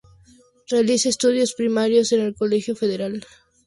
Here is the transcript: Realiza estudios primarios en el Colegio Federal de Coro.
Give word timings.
Realiza 0.67 1.09
estudios 1.09 1.53
primarios 1.53 2.11
en 2.11 2.21
el 2.21 2.33
Colegio 2.33 2.75
Federal 2.75 3.19
de 3.19 3.19
Coro. 3.19 3.35